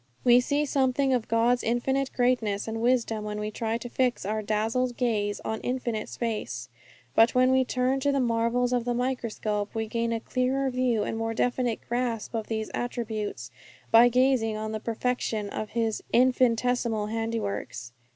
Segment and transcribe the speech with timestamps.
[0.23, 4.41] _'We see something of God's infinite greatness and wisdom when we try to fix our
[4.41, 6.69] dazzled gaze on infinite space.
[7.13, 11.03] But when we turn to the marvels of the microscope, we gain a clearer view
[11.03, 13.51] and more definite grasp of these attributes
[13.91, 17.91] by gazing on the perfection of His infinitesimal handiworks.